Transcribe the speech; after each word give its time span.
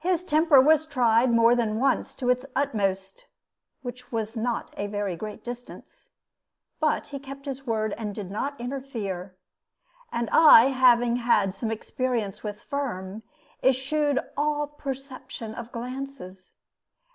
His 0.00 0.22
temper 0.22 0.60
was 0.60 0.84
tried 0.84 1.30
more 1.32 1.54
than 1.54 1.78
once 1.78 2.14
to 2.16 2.28
its 2.28 2.44
utmost 2.54 3.24
which 3.80 4.12
was 4.12 4.36
not 4.36 4.74
a 4.76 4.86
very 4.86 5.16
great 5.16 5.42
distance 5.42 6.10
but 6.78 7.06
he 7.06 7.18
kept 7.18 7.46
his 7.46 7.66
word, 7.66 7.94
and 7.96 8.14
did 8.14 8.30
not 8.30 8.60
interfere; 8.60 9.34
and 10.12 10.28
I 10.30 10.66
having 10.66 11.16
had 11.16 11.54
some 11.54 11.70
experience 11.70 12.42
with 12.42 12.60
Firm, 12.64 13.22
eschewed 13.62 14.18
all 14.36 14.66
perception 14.66 15.54
of 15.54 15.72
glances. 15.72 16.52